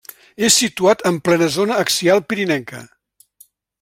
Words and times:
És 0.47 0.55
situat 0.61 1.03
en 1.09 1.19
plena 1.29 1.49
zona 1.57 1.77
axial 1.83 2.25
pirinenca. 2.31 2.81